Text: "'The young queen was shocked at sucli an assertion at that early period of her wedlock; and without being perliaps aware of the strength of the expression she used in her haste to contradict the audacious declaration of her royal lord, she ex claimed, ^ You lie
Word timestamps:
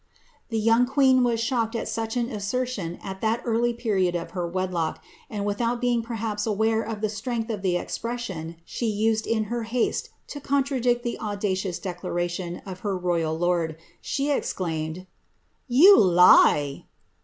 "'The 0.49 0.57
young 0.57 0.87
queen 0.87 1.23
was 1.23 1.39
shocked 1.39 1.75
at 1.75 1.85
sucli 1.85 2.21
an 2.21 2.29
assertion 2.31 2.97
at 3.03 3.21
that 3.21 3.43
early 3.45 3.71
period 3.71 4.15
of 4.15 4.31
her 4.31 4.47
wedlock; 4.47 4.99
and 5.29 5.45
without 5.45 5.79
being 5.79 6.01
perliaps 6.01 6.47
aware 6.47 6.81
of 6.81 7.01
the 7.01 7.07
strength 7.07 7.51
of 7.51 7.61
the 7.61 7.77
expression 7.77 8.55
she 8.65 8.87
used 8.87 9.27
in 9.27 9.43
her 9.43 9.61
haste 9.61 10.09
to 10.29 10.39
contradict 10.41 11.03
the 11.03 11.19
audacious 11.19 11.77
declaration 11.77 12.63
of 12.65 12.79
her 12.79 12.97
royal 12.97 13.37
lord, 13.37 13.77
she 14.01 14.31
ex 14.31 14.53
claimed, 14.53 14.95
^ 14.95 15.05
You 15.67 15.99
lie 15.99 16.85